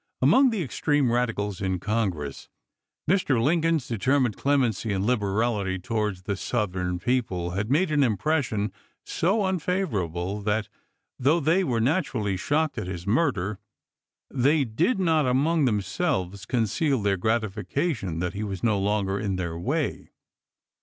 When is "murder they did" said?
13.05-14.97